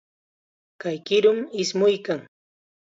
Kay 0.81 0.97
qirum 1.07 1.39
ismuykan. 1.61 2.19